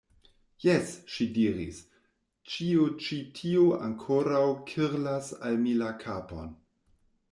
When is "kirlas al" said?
4.73-5.65